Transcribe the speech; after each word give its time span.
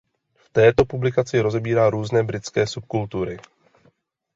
V 0.35 0.49
této 0.49 0.85
publikaci 0.85 1.39
rozebírá 1.41 1.89
různé 1.89 2.23
britské 2.23 2.67
subkultury. 2.67 3.37